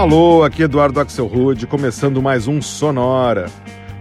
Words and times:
Alô, 0.00 0.44
aqui 0.44 0.62
Eduardo 0.62 0.98
Axel 0.98 1.26
Rude, 1.26 1.66
começando 1.66 2.22
mais 2.22 2.48
um 2.48 2.62
Sonora. 2.62 3.50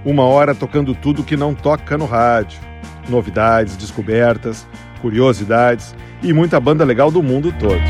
Uma 0.06 0.24
hora 0.24 0.56
tocando 0.56 0.96
tudo 0.96 1.26
que 1.26 1.36
não 1.36 1.54
toca 1.54 1.98
no 1.98 2.06
rádio. 2.06 2.58
Novidades, 3.10 3.76
descobertas, 3.76 4.66
curiosidades 5.02 5.94
e 6.24 6.32
muita 6.32 6.58
banda 6.58 6.86
legal 6.86 7.12
do 7.12 7.22
mundo 7.22 7.54
todo. 7.60 7.82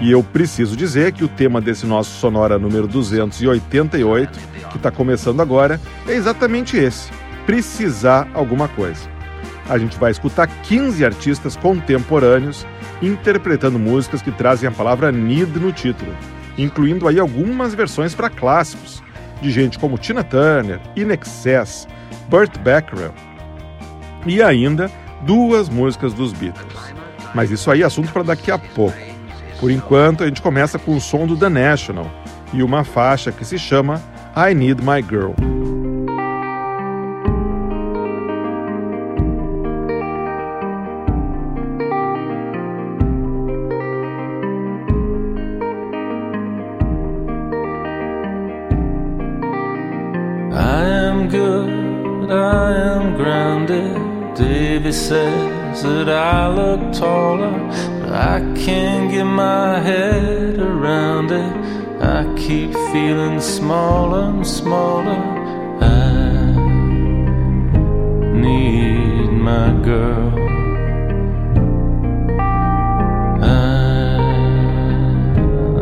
E 0.00 0.10
eu 0.10 0.22
preciso 0.22 0.74
dizer 0.74 1.12
que 1.12 1.22
o 1.22 1.28
tema 1.28 1.60
desse 1.60 1.84
nosso 1.84 2.18
Sonora 2.18 2.58
número 2.58 2.88
288, 2.88 4.40
que 4.70 4.78
está 4.78 4.90
começando 4.90 5.42
agora, 5.42 5.78
é 6.08 6.12
exatamente 6.12 6.74
esse: 6.74 7.10
precisar 7.44 8.26
alguma 8.32 8.66
coisa. 8.66 9.10
A 9.68 9.76
gente 9.76 9.98
vai 9.98 10.10
escutar 10.10 10.46
15 10.46 11.04
artistas 11.04 11.54
contemporâneos 11.54 12.66
interpretando 13.02 13.78
músicas 13.78 14.22
que 14.22 14.30
trazem 14.30 14.68
a 14.68 14.72
palavra 14.72 15.10
need 15.10 15.58
no 15.58 15.72
título, 15.72 16.14
incluindo 16.56 17.08
aí 17.08 17.18
algumas 17.18 17.74
versões 17.74 18.14
para 18.14 18.30
clássicos, 18.30 19.02
de 19.40 19.50
gente 19.50 19.78
como 19.78 19.98
Tina 19.98 20.22
Turner, 20.22 20.80
In 20.96 21.10
Excess, 21.10 21.88
Burt 22.28 22.58
Bacharach 22.58 23.14
e 24.26 24.42
ainda 24.42 24.90
duas 25.22 25.68
músicas 25.68 26.12
dos 26.12 26.32
Beatles. 26.32 26.94
Mas 27.34 27.50
isso 27.50 27.70
aí 27.70 27.82
é 27.82 27.86
assunto 27.86 28.12
para 28.12 28.22
daqui 28.22 28.50
a 28.50 28.58
pouco. 28.58 28.96
Por 29.58 29.70
enquanto, 29.70 30.24
a 30.24 30.26
gente 30.26 30.42
começa 30.42 30.78
com 30.78 30.96
o 30.96 31.00
som 31.00 31.26
do 31.26 31.36
The 31.36 31.48
National 31.48 32.10
e 32.52 32.62
uma 32.62 32.82
faixa 32.82 33.30
que 33.30 33.44
se 33.44 33.58
chama 33.58 34.02
I 34.36 34.54
Need 34.54 34.82
My 34.82 35.02
Girl. 35.02 35.32
He 54.90 54.96
says 54.96 55.84
that 55.84 56.08
I 56.08 56.48
look 56.48 56.92
taller, 56.92 57.56
but 58.00 58.12
I 58.12 58.40
can't 58.56 59.08
get 59.08 59.22
my 59.22 59.78
head 59.78 60.58
around 60.58 61.30
it. 61.30 61.52
I 62.02 62.24
keep 62.36 62.72
feeling 62.90 63.40
smaller 63.40 64.30
and 64.30 64.44
smaller. 64.44 65.22
I 65.80 66.56
need 68.34 69.30
my 69.30 69.70
girl. 69.84 70.32
I 73.44 74.16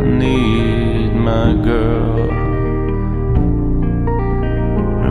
need 0.05 1.15
my 1.15 1.55
girl. 1.65 2.28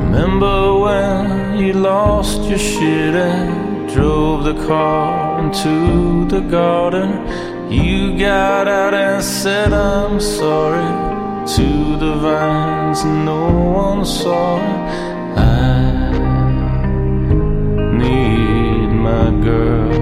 Remember 0.02 0.78
when 0.86 1.58
you 1.58 1.74
lost 1.74 2.44
your 2.44 2.60
shit 2.60 3.16
and 3.16 3.68
drove 3.98 4.44
the 4.44 4.54
car 4.68 5.40
into 5.44 6.28
the 6.28 6.42
garden. 6.42 7.10
You 7.72 8.16
got 8.16 8.68
out 8.68 8.94
and 8.94 9.24
said, 9.24 9.74
I'm 9.74 10.20
sorry 10.20 10.90
to 11.56 11.70
the 12.04 12.14
vines, 12.26 13.04
no 13.04 13.44
one 13.86 14.06
saw. 14.06 14.60
I 15.36 16.12
need 18.04 18.90
my 19.10 19.28
girl. 19.48 19.94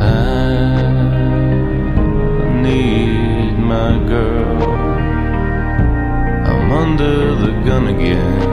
I 0.00 0.54
need 2.62 3.58
my 3.74 3.90
girl. 4.14 4.62
I'm 6.50 6.70
under 6.70 7.34
the 7.44 7.52
gun 7.66 7.88
again. 7.88 8.51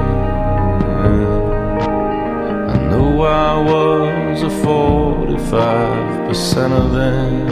I 3.21 3.57
was 3.61 4.41
a 4.43 4.47
45% 4.47 6.71
of 6.71 6.91
them. 6.91 7.49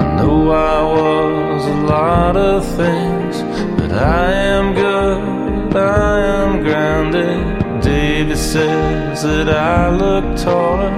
I 0.00 0.16
know 0.16 0.50
I 0.50 0.82
was 0.82 1.66
a 1.66 1.74
lot 1.94 2.36
of 2.36 2.64
things, 2.76 3.42
but 3.78 3.92
I 3.92 4.32
am 4.32 4.74
good, 4.74 5.76
I 5.76 6.20
am 6.20 6.62
grounded. 6.62 7.82
David 7.82 8.38
says 8.38 9.22
that 9.22 9.48
I 9.48 9.90
look 9.90 10.36
taller, 10.36 10.90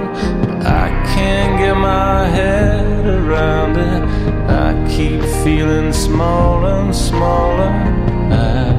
but 0.43 0.65
I 0.65 0.89
can't 1.13 1.59
get 1.59 1.75
my 1.75 2.27
head 2.27 3.05
around 3.05 3.77
it. 3.77 4.03
I 4.49 4.73
keep 4.89 5.21
feeling 5.43 5.93
smaller 5.93 6.81
and 6.81 6.95
smaller. 6.95 7.71
my 8.29 8.76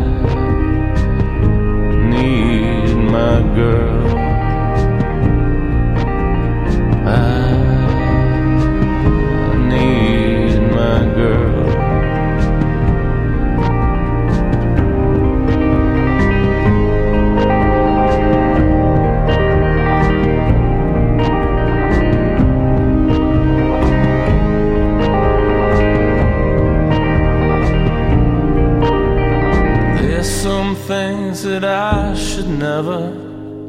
that 31.60 31.64
I 31.64 32.14
should 32.14 32.48
never 32.48 33.10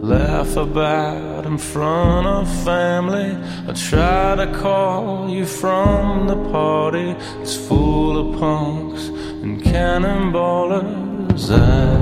laugh 0.02 0.56
about 0.58 1.46
in 1.48 1.58
front 1.58 2.28
of 2.28 2.48
family. 2.64 3.36
I 3.68 3.74
try 3.74 4.36
to 4.36 4.46
call 4.54 5.28
you 5.30 5.46
from 5.46 6.28
the 6.28 6.36
party. 6.52 7.16
It's 7.42 7.56
full 7.56 8.16
of 8.22 8.40
punks 8.40 9.08
and 9.42 9.60
cannonballers. 9.64 11.50
I 11.50 11.99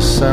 side. 0.00 0.29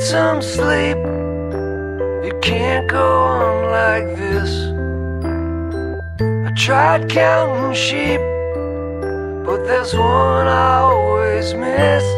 Some 0.00 0.40
sleep. 0.40 0.96
You 2.24 2.38
can't 2.40 2.88
go 2.88 3.24
on 3.24 3.70
like 3.70 4.16
this. 4.16 4.50
I 6.20 6.52
tried 6.56 7.08
counting 7.10 7.74
sheep, 7.74 8.20
but 9.44 9.64
there's 9.66 9.94
one 9.94 10.46
I 10.46 10.80
always 10.80 11.54
miss. 11.54 12.17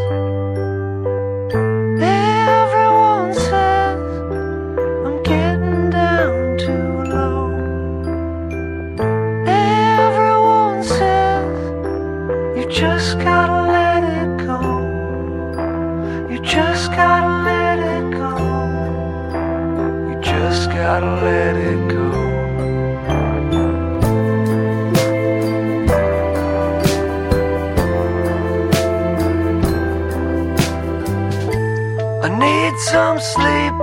Some 32.90 33.20
sleep. 33.20 33.74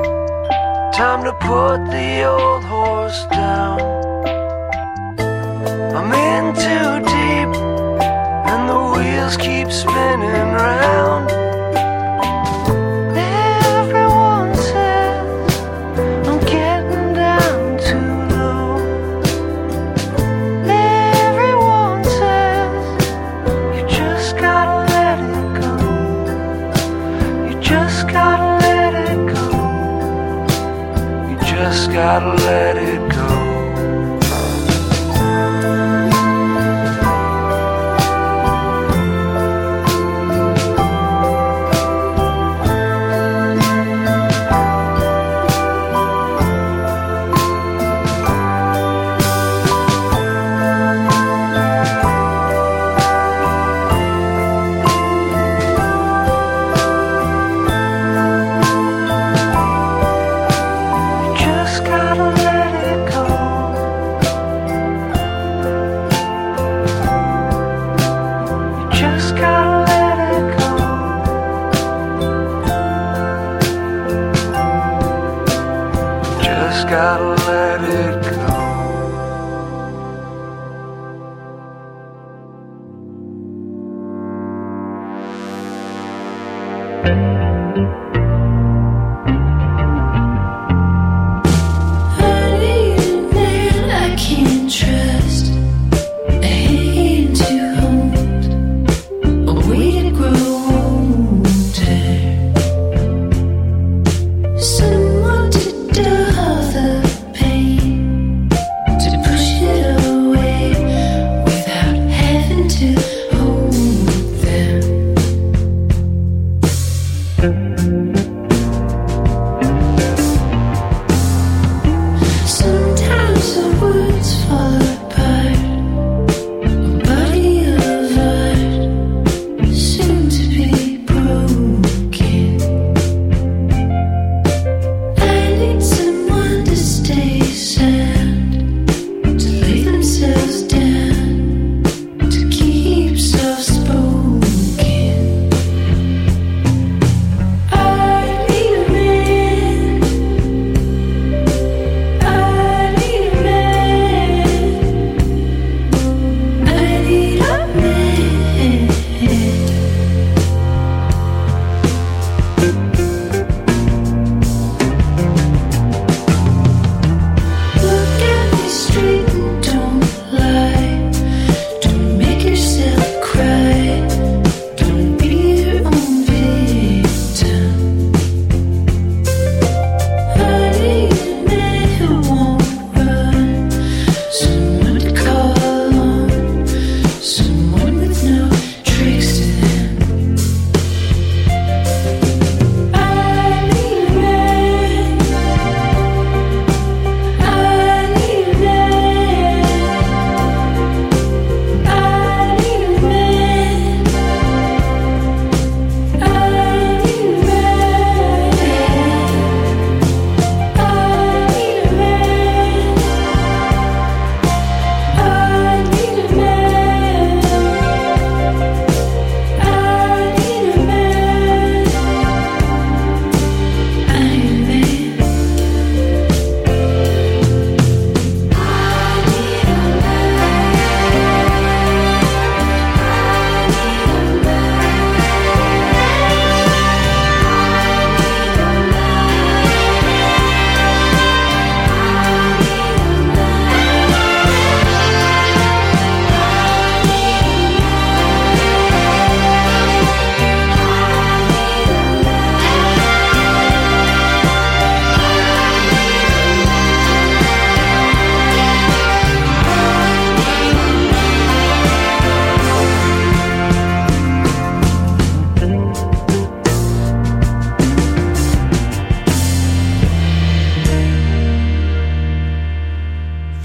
Time 0.93 1.23
to 1.23 1.31
put 1.39 1.77
the 1.95 2.23
old 2.25 2.63
horse 2.65 3.25
down. 3.31 3.79
I'm 5.97 6.11
in 6.29 6.45
too 6.65 6.91
deep, 7.15 7.51
and 8.51 8.61
the 8.69 8.79
wheels 8.93 9.37
keep 9.37 9.71
spinning 9.71 10.51
round. 10.61 11.06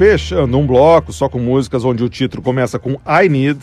Fechando 0.05 0.59
um 0.59 0.67
bloco 0.67 1.13
só 1.13 1.29
com 1.29 1.39
músicas 1.39 1.85
onde 1.85 2.03
o 2.03 2.09
título 2.09 2.43
começa 2.43 2.77
com 2.77 2.95
I 3.07 3.29
Need, 3.29 3.61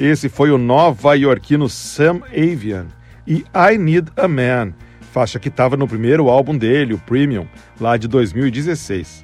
esse 0.00 0.30
foi 0.30 0.50
o 0.50 0.56
nova-iorquino 0.56 1.68
Sam 1.68 2.22
Avian 2.32 2.86
e 3.26 3.44
I 3.54 3.76
Need 3.76 4.10
a 4.16 4.26
Man, 4.26 4.72
faixa 5.12 5.38
que 5.38 5.48
estava 5.48 5.76
no 5.76 5.86
primeiro 5.86 6.30
álbum 6.30 6.56
dele, 6.56 6.94
o 6.94 6.98
Premium, 6.98 7.46
lá 7.78 7.98
de 7.98 8.08
2016. 8.08 9.22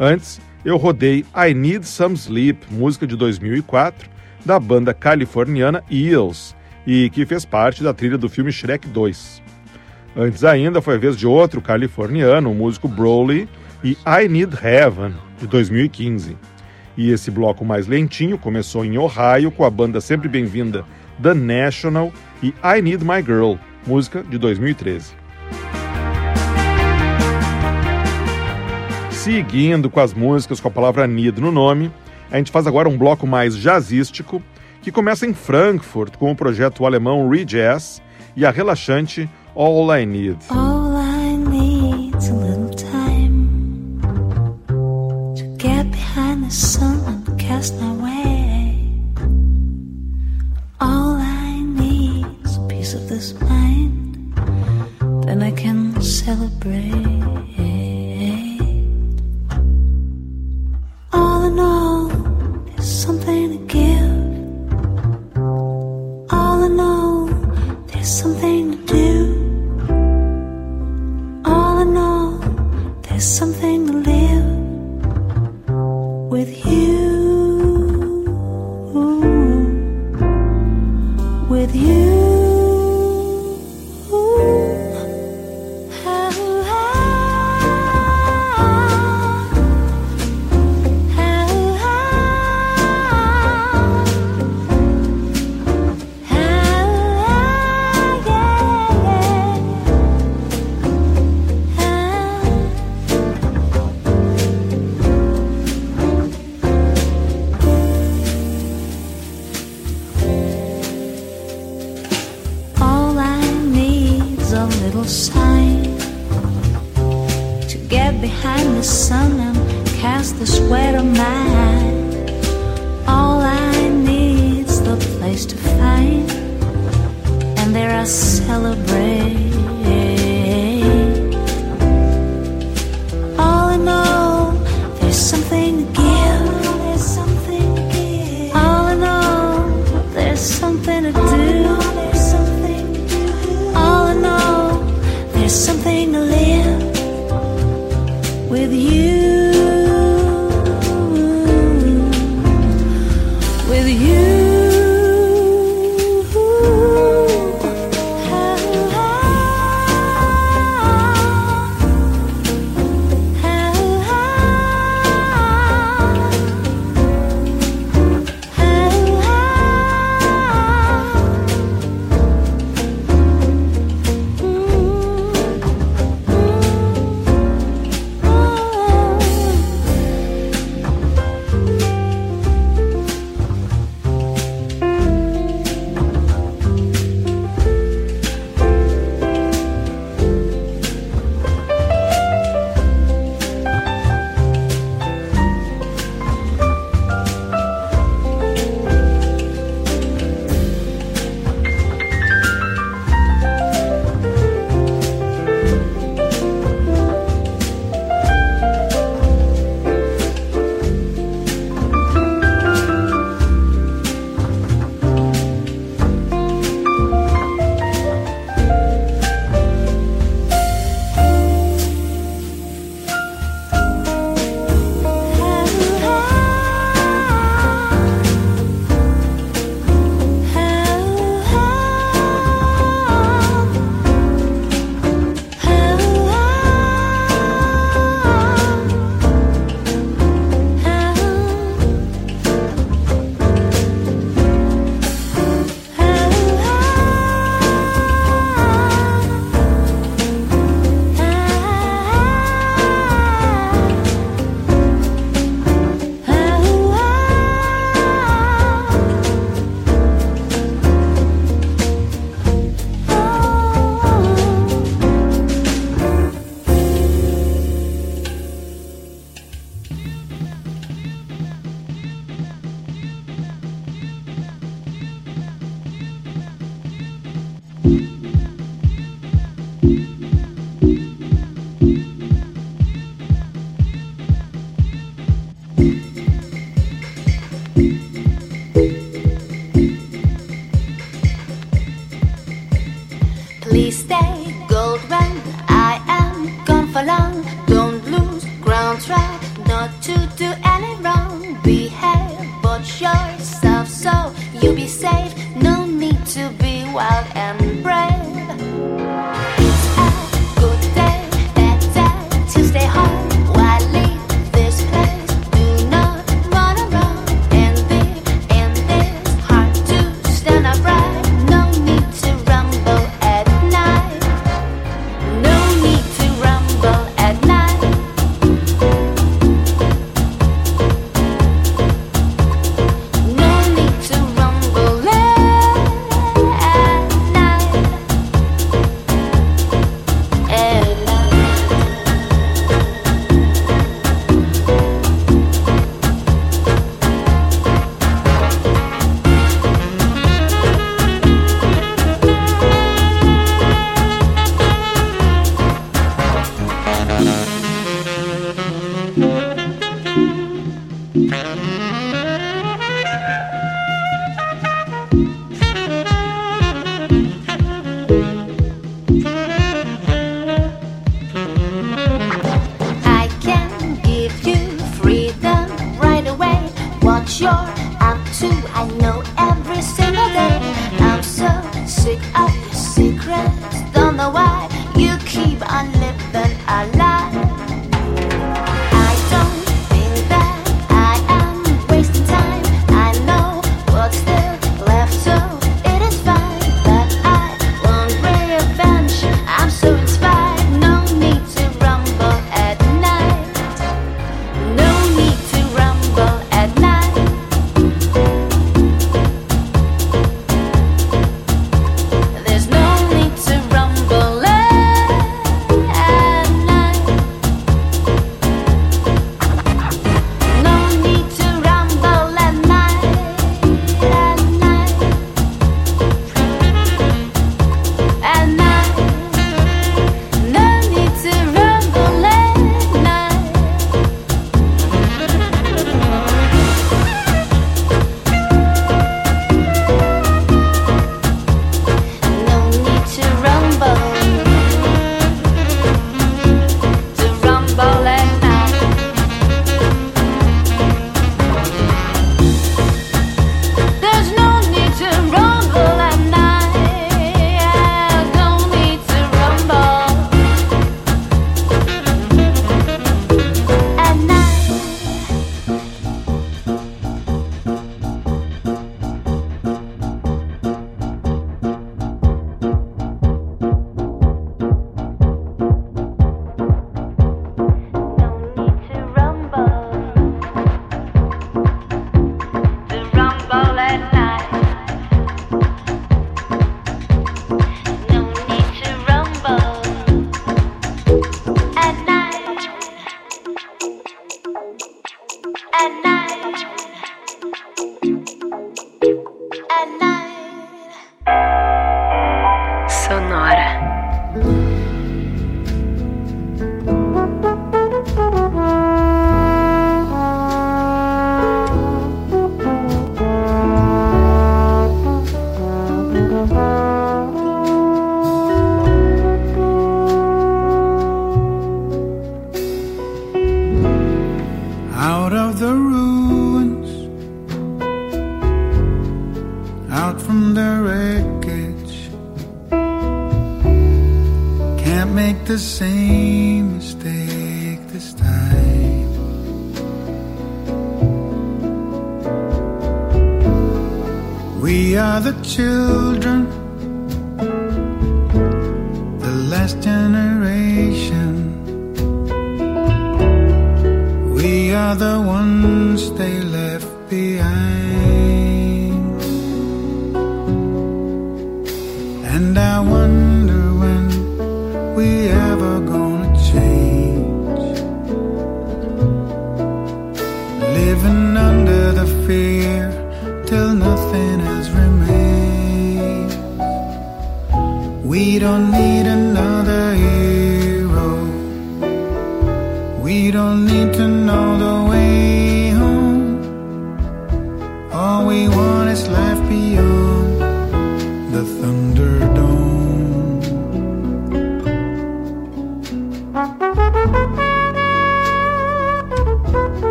Antes, 0.00 0.40
eu 0.64 0.78
rodei 0.78 1.26
I 1.36 1.52
Need 1.52 1.86
Some 1.86 2.16
Sleep, 2.16 2.64
música 2.70 3.06
de 3.06 3.14
2004, 3.14 4.08
da 4.46 4.58
banda 4.58 4.94
californiana 4.94 5.84
Eels, 5.90 6.56
e 6.86 7.10
que 7.10 7.26
fez 7.26 7.44
parte 7.44 7.82
da 7.82 7.92
trilha 7.92 8.16
do 8.16 8.30
filme 8.30 8.50
Shrek 8.50 8.88
2. 8.88 9.42
Antes 10.16 10.42
ainda 10.42 10.80
foi 10.80 10.94
a 10.94 10.98
vez 10.98 11.18
de 11.18 11.26
outro 11.26 11.60
californiano, 11.60 12.50
o 12.50 12.54
músico 12.54 12.88
Broly, 12.88 13.46
e 13.84 13.90
I 14.06 14.26
Need 14.26 14.56
Heaven, 14.64 15.12
de 15.42 15.48
2015. 15.48 16.36
E 16.96 17.10
esse 17.10 17.30
bloco 17.30 17.64
mais 17.64 17.86
lentinho 17.86 18.38
começou 18.38 18.84
em 18.84 18.96
Ohio 18.96 19.50
com 19.50 19.64
a 19.64 19.70
banda 19.70 20.00
sempre 20.00 20.28
bem-vinda 20.28 20.84
The 21.20 21.34
National 21.34 22.12
e 22.42 22.54
I 22.62 22.80
Need 22.82 23.04
My 23.04 23.22
Girl, 23.22 23.54
música 23.86 24.22
de 24.22 24.38
2013. 24.38 25.14
Seguindo 29.10 29.88
com 29.88 30.00
as 30.00 30.12
músicas 30.12 30.60
com 30.60 30.68
a 30.68 30.70
palavra 30.70 31.06
need 31.06 31.40
no 31.40 31.52
nome, 31.52 31.92
a 32.30 32.38
gente 32.38 32.50
faz 32.50 32.66
agora 32.66 32.88
um 32.88 32.98
bloco 32.98 33.26
mais 33.26 33.56
jazzístico 33.56 34.42
que 34.80 34.90
começa 34.90 35.26
em 35.26 35.32
Frankfurt 35.32 36.16
com 36.16 36.30
o 36.30 36.36
projeto 36.36 36.84
alemão 36.84 37.28
Re-Jazz 37.28 38.02
e 38.36 38.44
a 38.44 38.50
relaxante 38.50 39.28
All 39.54 39.96
I 39.96 40.06
Need. 40.06 40.38
This 53.12 53.38
mind, 53.40 54.34
then 55.24 55.42
I 55.42 55.50
can 55.50 56.00
celebrate. 56.00 57.21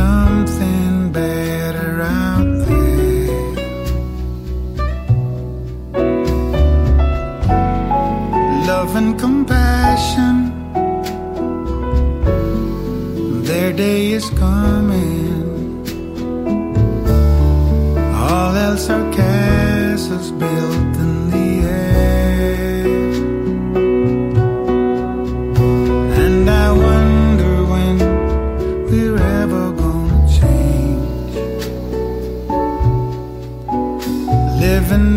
Something 0.00 1.12
better 1.12 1.92
out 2.00 2.50
there. 2.66 3.40
Love 8.70 8.92
and 9.00 9.12
compassion, 9.24 10.36
their 13.48 13.72
day 13.84 14.02
is 14.18 14.26
coming. 14.44 15.38
All 18.28 18.52
else 18.66 18.84
are 18.96 19.06
castles 19.20 20.30
built 20.42 20.89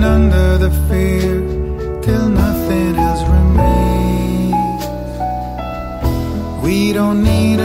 Under 0.04 0.58
the 0.58 0.70
fear 0.90 1.40
till 2.02 2.28
nothing 2.28 2.96
else 2.98 3.24
remains. 3.38 4.84
We 6.62 6.92
don't 6.92 7.24
need 7.24 7.62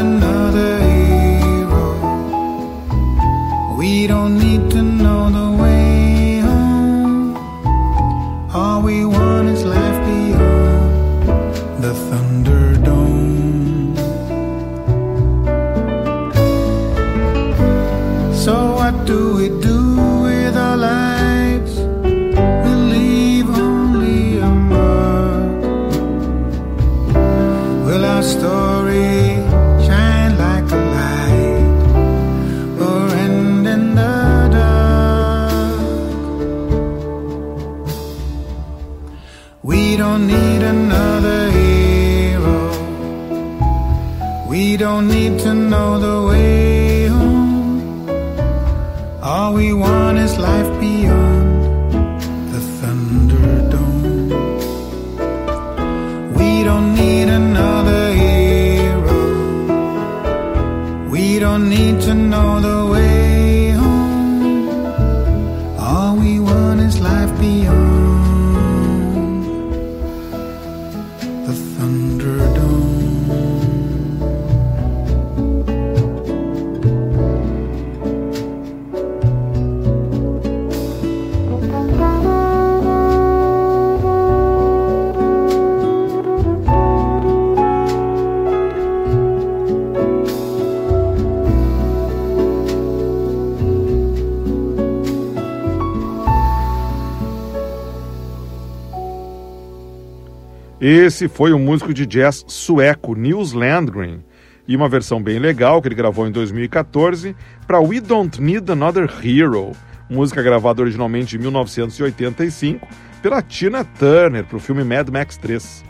Esse 100.90 101.29
foi 101.29 101.53
um 101.53 101.59
músico 101.59 101.92
de 101.92 102.07
jazz 102.07 102.46
sueco, 102.48 103.14
Nils 103.14 103.53
Landgren, 103.53 104.24
e 104.66 104.74
uma 104.74 104.88
versão 104.88 105.22
bem 105.22 105.38
legal 105.38 105.83
que 105.83 105.88
ele 105.88 105.94
gravou 105.94 106.27
em 106.27 106.33
2014 106.33 107.37
para 107.66 107.79
We 107.79 108.01
Don't 108.01 108.40
Need 108.40 108.72
Another 108.72 109.07
Hero, 109.22 109.72
música 110.09 110.42
gravada 110.42 110.81
originalmente 110.81 111.37
em 111.37 111.40
1985 111.40 112.88
pela 113.20 113.42
Tina 113.42 113.85
Turner 113.85 114.46
para 114.46 114.57
o 114.57 114.61
filme 114.61 114.83
Mad 114.83 115.11
Max 115.11 115.37
3. 115.37 115.85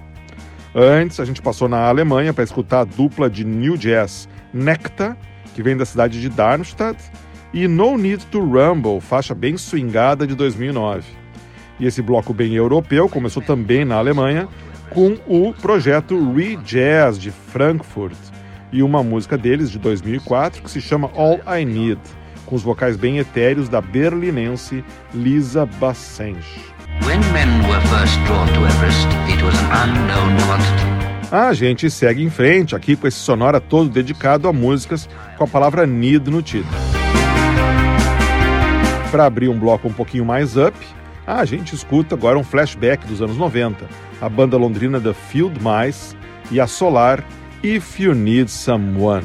Antes, 0.74 1.20
a 1.20 1.24
gente 1.24 1.40
passou 1.40 1.68
na 1.68 1.87
Alemanha 1.87 2.34
para 2.34 2.42
escutar 2.42 2.80
a 2.80 2.84
dupla 2.84 3.30
de 3.30 3.44
new 3.44 3.76
jazz 3.76 4.28
Nectar, 4.52 5.16
que 5.54 5.62
vem 5.62 5.76
da 5.76 5.84
cidade 5.84 6.20
de 6.20 6.28
Darmstadt, 6.28 7.00
e 7.54 7.68
No 7.68 7.96
Need 7.96 8.26
to 8.26 8.40
Rumble, 8.40 9.00
faixa 9.00 9.32
bem 9.32 9.56
swingada 9.56 10.26
de 10.26 10.34
2009. 10.34 11.04
E 11.78 11.87
esse 11.87 12.02
bloco 12.02 12.34
bem 12.34 12.54
europeu 12.54 13.08
começou 13.08 13.40
também 13.40 13.84
na 13.84 13.94
Alemanha 13.94 14.48
com 14.90 15.16
o 15.27 15.53
projeto 15.53 16.33
Re-Jazz 16.33 17.18
de 17.18 17.31
Frankfurt 17.31 18.16
e 18.72 18.83
uma 18.83 19.03
música 19.03 19.37
deles 19.37 19.70
de 19.70 19.79
2004 19.79 20.62
que 20.62 20.70
se 20.70 20.81
chama 20.81 21.11
All 21.14 21.40
I 21.59 21.64
Need, 21.64 22.01
com 22.46 22.55
os 22.55 22.62
vocais 22.62 22.96
bem 22.96 23.18
etéreos 23.18 23.68
da 23.68 23.81
berlinense 23.81 24.85
Lisa 25.14 25.66
Bassench. 25.66 26.74
A 31.31 31.53
gente 31.53 31.90
segue 31.90 32.22
em 32.22 32.31
frente 32.31 32.74
aqui 32.74 32.96
com 32.96 33.07
esse 33.07 33.18
sonora 33.18 33.61
todo 33.61 33.90
dedicado 33.90 34.48
a 34.48 34.53
músicas 34.53 35.09
com 35.37 35.44
a 35.44 35.46
palavra 35.46 35.87
need 35.87 36.31
no 36.31 36.42
título. 36.42 36.74
Para 39.11 39.27
abrir 39.27 39.48
um 39.48 39.59
bloco 39.59 39.88
um 39.88 39.92
pouquinho 39.92 40.24
mais 40.24 40.57
up, 40.57 40.74
a 41.36 41.44
gente 41.44 41.74
escuta 41.74 42.14
agora 42.14 42.38
um 42.38 42.44
flashback 42.44 43.06
dos 43.06 43.20
anos 43.20 43.36
90, 43.36 43.86
a 44.20 44.28
banda 44.30 44.56
londrina 44.56 44.98
The 44.98 45.12
Field 45.12 45.60
Mice 45.60 46.16
e 46.50 46.58
a 46.58 46.66
Solar 46.66 47.22
If 47.62 48.00
You 48.00 48.14
Need 48.14 48.48
Someone. 48.48 49.24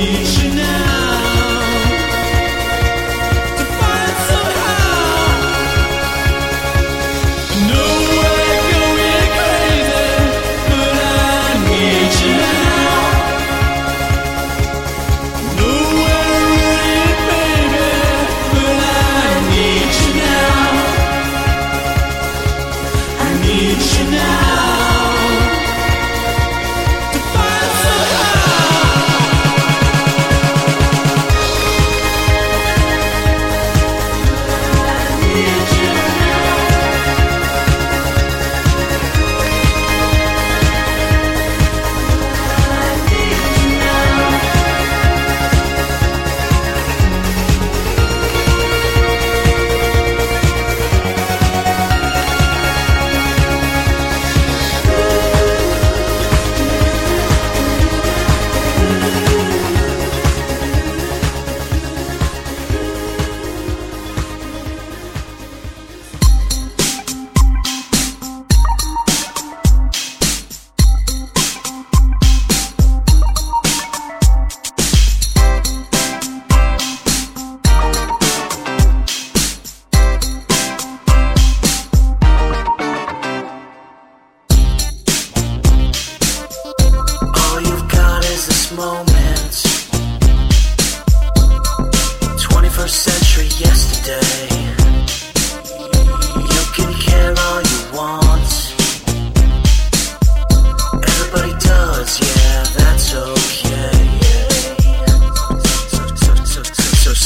teach 0.00 0.39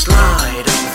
slide. 0.05 0.94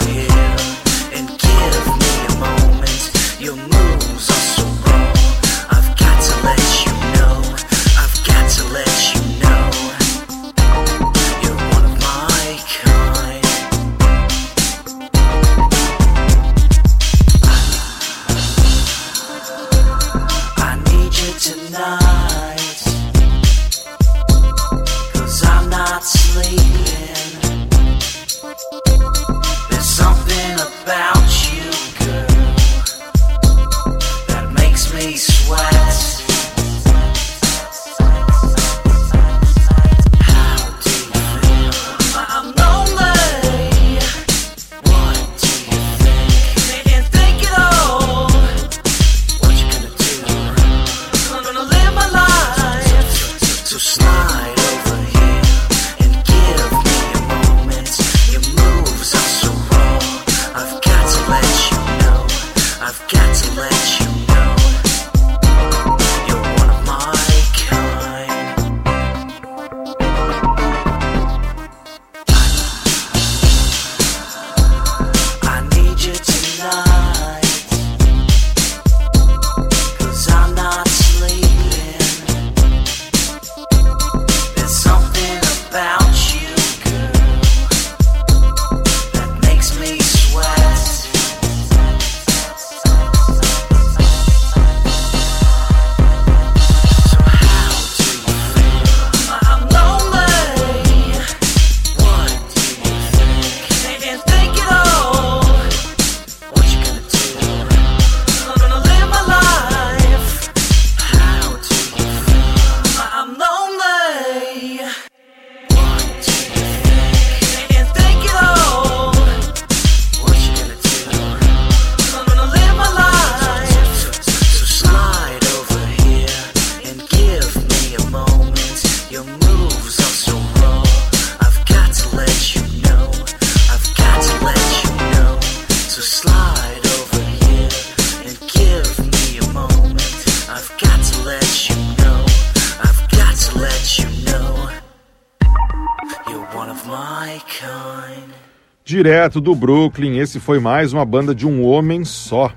Direto 149.01 149.39
do 149.39 149.55
Brooklyn, 149.55 150.17
esse 150.17 150.41
foi 150.41 150.59
mais 150.59 150.91
uma 150.91 151.05
banda 151.05 151.33
de 151.33 151.47
um 151.47 151.65
homem 151.65 152.03
só. 152.03 152.51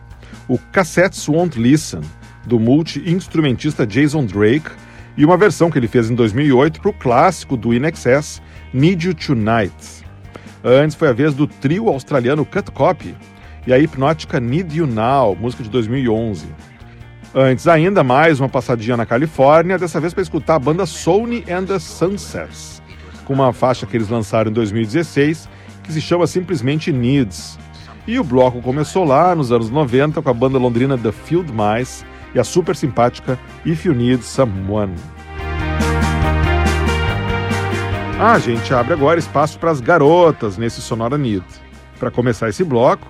O 0.49 0.59
Cassettes 0.59 1.28
Won't 1.28 1.57
Listen, 1.57 2.01
do 2.45 2.59
multi-instrumentista 2.59 3.86
Jason 3.86 4.24
Drake, 4.24 4.68
e 5.16 5.24
uma 5.24 5.36
versão 5.36 5.70
que 5.70 5.78
ele 5.78 5.86
fez 5.86 6.11
em 6.11 6.16
2008 6.16 6.80
para 6.80 6.90
o 6.90 6.93
clássico 6.93 7.57
do 7.57 7.72
INXS, 7.72 8.43
Need 8.74 9.07
You 9.07 9.14
Tonight. 9.14 10.05
Antes 10.64 10.97
foi 10.97 11.11
a 11.11 11.12
vez 11.12 11.32
do 11.32 11.47
trio 11.47 11.88
australiano 11.88 12.45
Cut 12.45 12.72
Copy 12.72 13.14
e 13.64 13.72
a 13.72 13.78
hipnótica 13.78 14.40
Need 14.40 14.76
You 14.76 14.88
Now, 14.88 15.36
música 15.36 15.62
de 15.62 15.70
2011. 15.70 16.47
Antes 17.32 17.68
ainda, 17.68 18.03
mais 18.03 18.40
uma 18.40 18.49
passadinha 18.49 18.97
na 18.97 19.07
Califórnia, 19.07 19.78
dessa 19.78 20.01
vez 20.01 20.12
para 20.12 20.24
escutar 20.24 20.57
a 20.57 20.59
banda 20.59 20.86
Sony 20.86 21.45
and 21.49 21.66
the 21.66 21.78
Sunsets, 21.78 22.82
com 23.24 23.32
uma 23.32 23.53
faixa 23.53 23.86
que 23.86 23.97
eles 23.97 24.09
lançaram 24.09 24.51
em 24.51 24.55
2016 24.55 25.49
que 25.83 25.93
se 25.93 26.01
chama 26.01 26.26
simplesmente 26.26 26.93
Needs. 26.93 27.59
E 28.07 28.18
o 28.18 28.24
bloco 28.24 28.61
começou 28.61 29.05
lá 29.05 29.35
nos 29.35 29.53
anos 29.53 29.70
90 29.70 30.20
com 30.20 30.28
a 30.28 30.35
banda 30.35 30.59
londrina 30.59 30.99
The 30.99 31.12
Field 31.12 31.53
Mice 31.53 32.05
e 32.35 32.41
a 32.41 32.45
super 32.45 32.74
simpática 32.74 33.39
If 33.64 33.85
You 33.85 33.95
Need 33.95 34.24
Someone. 34.24 34.95
A 38.20 38.39
gente 38.39 38.72
abre 38.72 38.93
agora 38.93 39.18
espaço 39.18 39.59
para 39.59 39.70
as 39.70 39.80
garotas 39.80 40.57
nesse 40.57 40.80
Sonora 40.80 41.18
Need. 41.18 41.45
Para 41.99 42.11
começar 42.11 42.49
esse 42.49 42.62
bloco, 42.64 43.07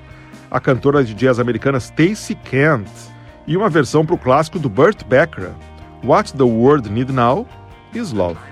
a 0.51 0.61
cantora 0.61 1.05
de 1.05 1.15
jazz 1.15 1.39
americana 1.39 1.79
Stacey 1.79 2.37
Kent 2.37 2.89
e 3.47 3.57
uma 3.57 3.69
versão 3.69 4.05
para 4.05 4.15
o 4.15 4.19
clássico 4.19 4.59
do 4.59 4.69
Burt 4.69 5.05
Becker, 5.05 5.51
What 6.05 6.35
the 6.35 6.45
World 6.45 6.91
Need 6.91 7.13
Now 7.13 7.47
is 7.95 8.13
Love. 8.13 8.52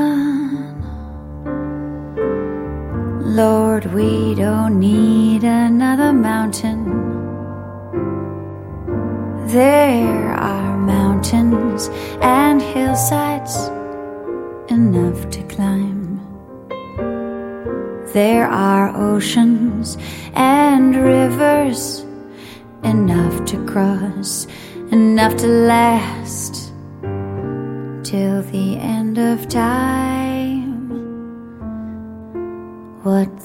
Lord, 3.81 3.93
we 3.95 4.35
don't 4.35 4.79
need 4.79 5.43
another 5.43 6.13
mountain. 6.13 6.85
There 9.47 10.33
are 10.33 10.77
mountains 10.77 11.89
and 12.21 12.61
hillsides 12.61 13.55
enough 14.69 15.29
to 15.31 15.43
climb. 15.43 16.19
There 18.13 18.47
are 18.47 18.95
oceans 18.95 19.97
and 20.33 20.95
rivers 20.95 22.05
enough 22.83 23.45
to 23.45 23.65
cross, 23.65 24.45
enough 24.91 25.37
to 25.37 25.47
last 25.47 26.71
till 28.03 28.43
the 28.43 28.77
end 28.77 29.17
of 29.17 29.47
time. 29.47 30.00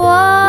我。 0.00 0.39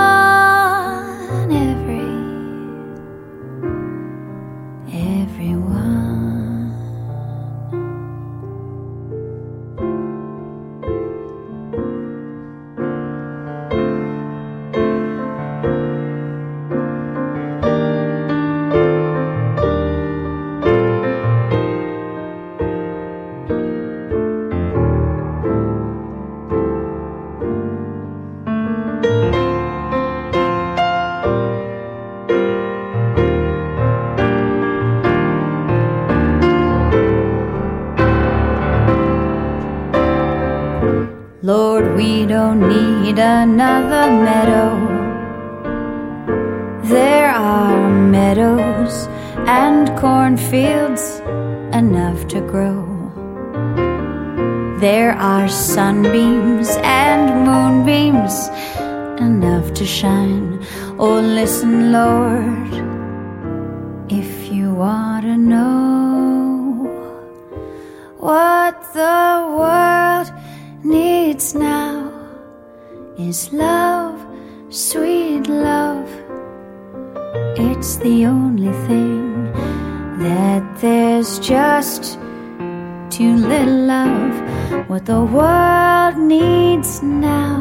The 85.11 85.25
world 85.25 86.17
needs 86.17 87.03
now 87.03 87.59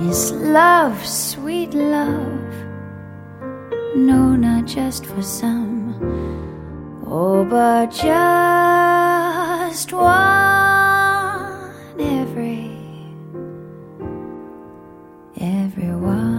is 0.00 0.32
love, 0.32 1.06
sweet 1.06 1.72
love. 1.74 2.54
No, 3.94 4.34
not 4.34 4.66
just 4.66 5.06
for 5.06 5.22
some. 5.22 5.94
Oh, 7.06 7.44
but 7.44 7.92
just 7.92 9.92
one 9.92 11.70
every 12.00 12.72
everyone. 15.36 16.31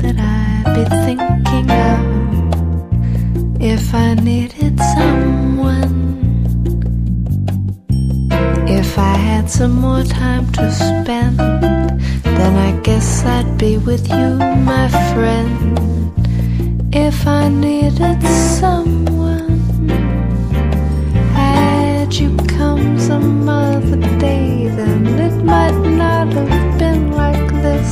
that 0.00 0.16
I'd 0.18 0.64
be 0.76 0.84
thinking 1.06 1.70
of 1.70 2.00
if 3.60 3.94
I 3.94 4.14
needed 4.14 4.78
someone. 4.96 6.00
If 8.68 8.98
I 8.98 9.14
had 9.28 9.50
some 9.50 9.74
more 9.86 10.02
time 10.02 10.50
to 10.52 10.70
spend, 10.72 11.38
then 11.38 12.52
I 12.68 12.72
guess 12.80 13.24
I'd 13.24 13.58
be 13.58 13.78
with 13.78 14.08
you, 14.08 14.28
my 14.72 14.88
friend. 15.12 15.78
If 16.94 17.26
I 17.26 17.48
needed 17.48 18.22
someone, 18.60 19.58
had 21.34 22.12
you 22.14 22.36
come 22.58 22.98
some 22.98 23.48
other 23.48 24.00
day, 24.18 24.68
then 24.68 25.06
it 25.26 25.36
might 25.44 25.78
not 26.02 26.32
have 26.32 26.78
been 26.78 27.12
like 27.12 27.48
this. 27.64 27.91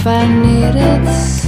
if 0.00 0.06
I 0.06 0.26
needed 0.26 1.39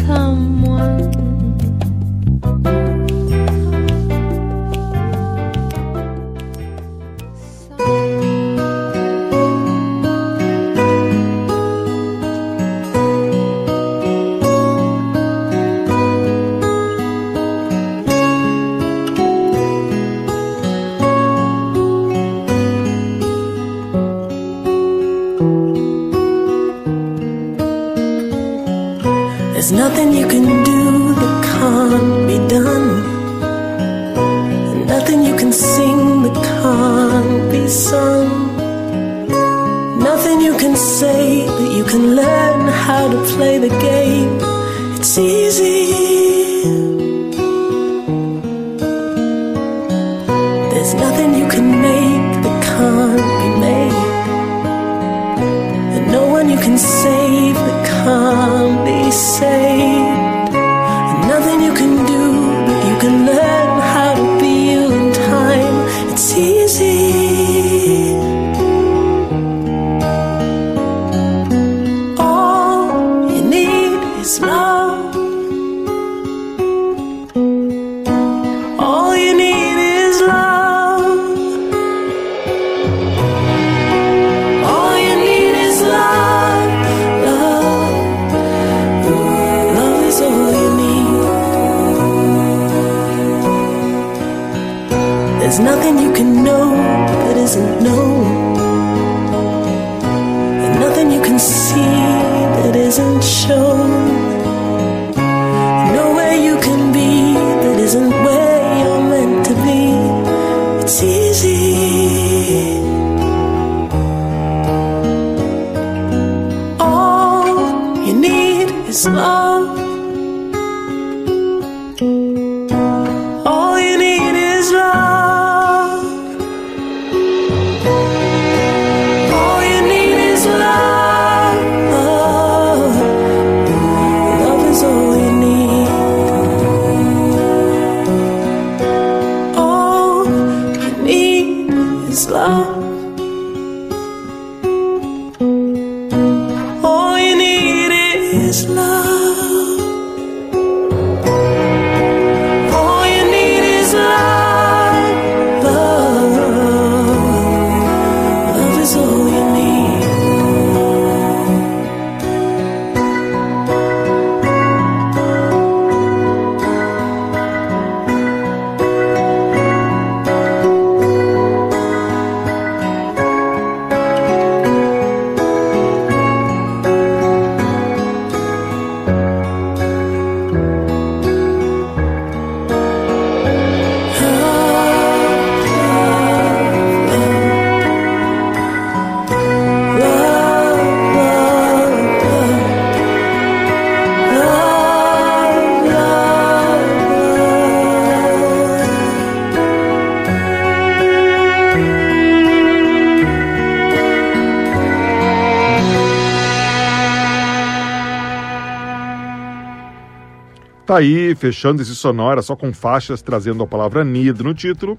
Tá 210.93 210.99
aí, 210.99 211.34
fechando 211.34 211.80
esse 211.80 211.95
sonora 211.95 212.43
só 212.43 212.55
com 212.55 212.70
faixas 212.70 213.22
trazendo 213.22 213.62
a 213.62 213.66
palavra 213.66 214.05
need 214.05 214.43
no 214.43 214.53
título, 214.53 214.99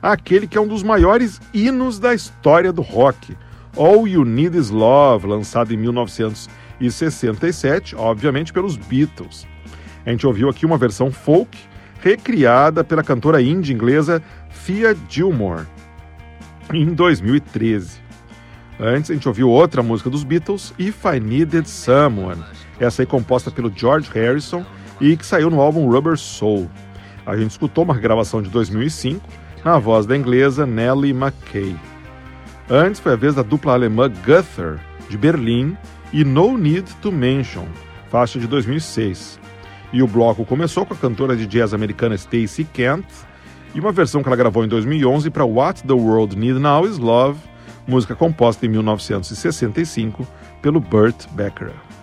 aquele 0.00 0.46
que 0.46 0.56
é 0.56 0.60
um 0.62 0.66
dos 0.66 0.82
maiores 0.82 1.38
hinos 1.52 1.98
da 1.98 2.14
história 2.14 2.72
do 2.72 2.80
rock, 2.80 3.36
All 3.76 4.08
You 4.08 4.24
Need 4.24 4.56
Is 4.56 4.70
Love, 4.70 5.26
lançado 5.26 5.74
em 5.74 5.76
1967, 5.76 7.94
obviamente 7.94 8.54
pelos 8.54 8.78
Beatles. 8.78 9.46
A 10.06 10.10
gente 10.10 10.26
ouviu 10.26 10.48
aqui 10.48 10.64
uma 10.64 10.78
versão 10.78 11.12
folk 11.12 11.58
recriada 12.00 12.82
pela 12.82 13.02
cantora 13.02 13.42
indie 13.42 13.74
inglesa 13.74 14.22
Thea 14.64 14.96
Gilmore 15.10 15.66
em 16.72 16.94
2013. 16.94 18.00
Antes 18.80 19.10
a 19.10 19.14
gente 19.14 19.28
ouviu 19.28 19.50
outra 19.50 19.82
música 19.82 20.08
dos 20.08 20.24
Beatles, 20.24 20.72
If 20.78 21.04
I 21.04 21.20
Needed 21.20 21.68
Someone, 21.68 22.42
essa 22.80 23.02
aí 23.02 23.06
composta 23.06 23.50
pelo 23.50 23.70
George 23.70 24.10
Harrison 24.10 24.64
e 25.00 25.16
que 25.16 25.26
saiu 25.26 25.50
no 25.50 25.60
álbum 25.60 25.88
Rubber 25.88 26.16
Soul. 26.16 26.68
A 27.26 27.36
gente 27.36 27.50
escutou 27.50 27.84
uma 27.84 27.98
gravação 27.98 28.42
de 28.42 28.50
2005 28.50 29.26
na 29.64 29.78
voz 29.78 30.06
da 30.06 30.16
inglesa 30.16 30.66
Nellie 30.66 31.12
McKay. 31.12 31.74
Antes 32.68 33.00
foi 33.00 33.12
a 33.12 33.16
vez 33.16 33.34
da 33.34 33.42
dupla 33.42 33.72
alemã 33.72 34.08
Gunther, 34.08 34.78
de 35.08 35.16
Berlim, 35.16 35.76
e 36.12 36.24
No 36.24 36.56
Need 36.56 36.94
to 37.02 37.10
Mention, 37.10 37.66
faixa 38.08 38.38
de 38.38 38.46
2006. 38.46 39.40
E 39.92 40.02
o 40.02 40.06
bloco 40.06 40.44
começou 40.44 40.86
com 40.86 40.94
a 40.94 40.96
cantora 40.96 41.36
de 41.36 41.46
jazz 41.46 41.74
americana 41.74 42.16
Stacey 42.16 42.64
Kent 42.64 43.04
e 43.74 43.80
uma 43.80 43.90
versão 43.90 44.22
que 44.22 44.28
ela 44.28 44.36
gravou 44.36 44.64
em 44.64 44.68
2011 44.68 45.28
para 45.30 45.44
What 45.44 45.82
the 45.84 45.92
World 45.92 46.36
Need 46.36 46.60
Now 46.60 46.86
Is 46.86 46.98
Love, 46.98 47.38
música 47.86 48.14
composta 48.14 48.64
em 48.64 48.68
1965 48.68 50.26
pelo 50.62 50.80
Burt 50.80 51.26
Bacharach. 51.32 51.93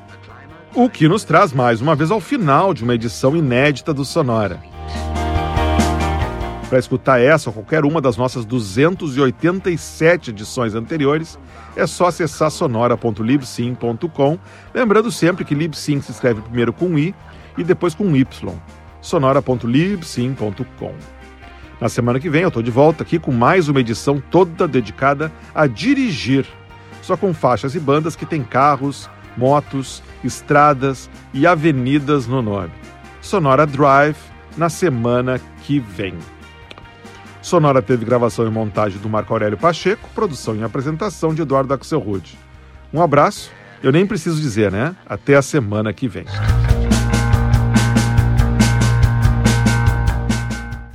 O 0.74 0.90
que 0.90 1.06
nos 1.06 1.26
traz 1.26 1.52
mais 1.52 1.82
uma 1.82 1.96
vez 1.96 2.12
ao 2.12 2.22
final 2.22 2.74
de 2.74 2.86
uma 2.86 2.96
edição 2.96 3.36
inédita 3.36 3.94
do 3.94 4.06
Sonora. 4.06 4.58
Para 6.70 6.80
escutar 6.80 7.20
essa 7.20 7.50
ou 7.50 7.54
qualquer 7.54 7.84
uma 7.84 8.00
das 8.00 8.16
nossas 8.16 8.46
287 8.46 10.30
edições 10.30 10.74
anteriores, 10.74 11.38
é 11.76 11.86
só 11.86 12.06
acessar 12.06 12.50
sonora.libsyn.com, 12.50 14.40
lembrando 14.74 15.12
sempre 15.12 15.44
que 15.44 15.54
Libsyn 15.54 16.00
se 16.00 16.12
escreve 16.12 16.40
primeiro 16.42 16.72
com 16.72 16.98
i 16.98 17.14
e 17.58 17.66
depois 17.66 17.94
com 17.94 18.16
y. 18.16 18.26
sonora.libsyn.com. 19.02 20.94
Na 21.82 21.90
semana 21.90 22.18
que 22.18 22.30
vem 22.30 22.44
eu 22.44 22.48
estou 22.48 22.64
de 22.64 22.72
volta 22.72 23.04
aqui 23.04 23.20
com 23.20 23.34
mais 23.34 23.68
uma 23.68 23.82
edição 23.82 24.24
toda 24.32 24.70
dedicada 24.70 25.30
a 25.54 25.68
dirigir, 25.68 26.46
só 27.02 27.18
com 27.18 27.34
faixas 27.34 27.76
e 27.76 27.80
bandas 27.80 28.16
que 28.16 28.26
têm 28.26 28.42
carros, 28.42 29.10
motos, 29.36 30.02
estradas 30.24 31.10
e 31.34 31.46
avenidas 31.48 32.28
no 32.28 32.42
nome. 32.42 32.72
Sonora 33.22 33.66
Drive 33.66 34.18
na 34.58 34.70
semana 34.70 35.40
que 35.64 35.80
vem. 35.80 36.16
Sonora 37.42 37.82
teve 37.82 38.06
gravação 38.06 38.46
e 38.46 38.52
montagem 38.52 39.00
do 39.00 39.10
Marco 39.10 39.34
Aurélio 39.34 39.58
Pacheco, 39.58 40.08
produção 40.14 40.56
e 40.56 40.64
apresentação 40.64 41.34
de 41.34 41.42
Eduardo 41.42 41.74
Axelrod. 41.74 42.38
Um 42.94 43.02
abraço, 43.02 43.52
eu 43.82 43.92
nem 43.92 44.06
preciso 44.06 44.40
dizer, 44.40 44.72
né? 44.72 44.96
Até 45.08 45.36
a 45.36 45.42
semana 45.42 45.92
que 45.92 46.08
vem. 46.08 46.26